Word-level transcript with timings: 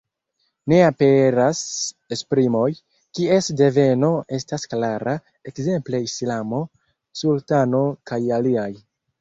Ne 0.71 0.77
aperas 0.85 1.59
esprimoj, 2.15 2.69
kies 3.19 3.51
deveno 3.61 4.11
estas 4.39 4.67
klara, 4.73 5.15
ekzemple 5.53 6.03
islamo, 6.09 6.63
sultano 7.23 7.85
kaj 8.13 8.25
aliaj. 8.41 8.71